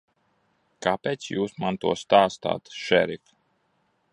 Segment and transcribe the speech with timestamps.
[0.85, 3.37] Kāpēc Jūs man to stāstāt, šerif?